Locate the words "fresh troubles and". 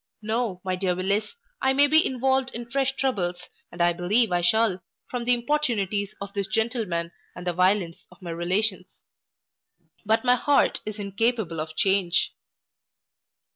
2.67-3.83